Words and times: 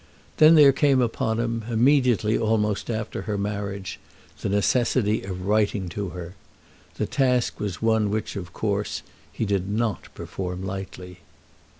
Then 0.37 0.55
there 0.55 0.71
came 0.71 0.99
upon 0.99 1.39
him, 1.39 1.63
immediately 1.69 2.35
almost 2.35 2.89
after 2.89 3.21
her 3.21 3.37
marriage, 3.37 3.99
the 4.39 4.49
necessity 4.49 5.21
of 5.21 5.45
writing 5.45 5.89
to 5.89 6.09
her. 6.09 6.33
The 6.95 7.05
task 7.05 7.59
was 7.59 7.83
one 7.83 8.09
which, 8.09 8.35
of 8.35 8.51
course, 8.51 9.03
he 9.31 9.45
did 9.45 9.69
not 9.69 10.11
perform 10.15 10.63
lightly. 10.63 11.19